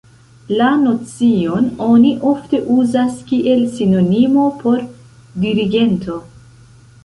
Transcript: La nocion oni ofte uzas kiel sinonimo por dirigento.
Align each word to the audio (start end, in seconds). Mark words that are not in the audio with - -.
La 0.59 0.69
nocion 0.83 1.67
oni 1.87 2.13
ofte 2.31 2.61
uzas 2.77 3.21
kiel 3.29 3.63
sinonimo 3.77 4.49
por 4.65 4.85
dirigento. 5.47 6.21